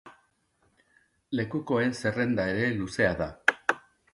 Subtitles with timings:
[1.41, 3.29] Lekukoen zerrenda ere luzea da.